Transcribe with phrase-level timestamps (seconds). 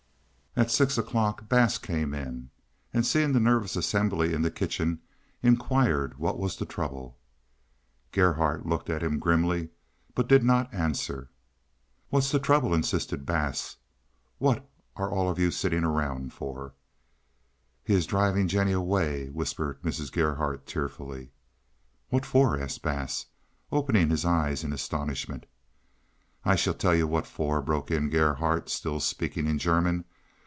[0.53, 2.49] At six o'clock Bass came in,
[2.93, 4.99] and seeing the nervous assembly in the kitchen,
[5.41, 7.15] inquired what the trouble was.
[8.11, 9.69] Gerhardt looked at him grimly,
[10.13, 11.29] but did not answer.
[12.09, 13.77] "What's the trouble?" insisted Bass.
[14.39, 15.13] "What are you
[15.45, 16.73] all sitting around for?"
[17.81, 20.11] "He is driving Jennie away," whispered Mrs.
[20.11, 21.31] Gerhardt tearfully.
[22.09, 23.27] "What for?" asked Bass,
[23.71, 25.45] opening his eyes in astonishment.
[26.43, 30.03] "I shall tell you what for," broke in Gerhardt, still speaking in German.